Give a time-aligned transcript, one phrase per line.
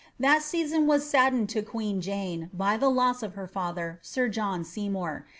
[0.19, 4.65] That season was addened to queen Jane by the loss of her father, sir John
[4.65, 5.27] Seymour.